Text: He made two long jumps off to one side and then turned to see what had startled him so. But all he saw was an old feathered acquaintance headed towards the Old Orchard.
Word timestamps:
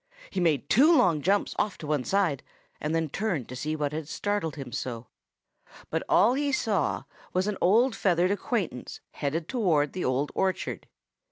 He 0.31 0.39
made 0.39 0.67
two 0.67 0.91
long 0.97 1.21
jumps 1.21 1.53
off 1.59 1.77
to 1.77 1.85
one 1.85 2.03
side 2.03 2.41
and 2.79 2.95
then 2.95 3.07
turned 3.07 3.47
to 3.49 3.55
see 3.55 3.75
what 3.75 3.91
had 3.93 4.09
startled 4.09 4.55
him 4.55 4.71
so. 4.71 5.05
But 5.91 6.01
all 6.09 6.33
he 6.33 6.51
saw 6.51 7.03
was 7.33 7.45
an 7.45 7.59
old 7.61 7.95
feathered 7.95 8.31
acquaintance 8.31 8.99
headed 9.11 9.47
towards 9.47 9.91
the 9.91 10.03
Old 10.03 10.31
Orchard. 10.33 10.87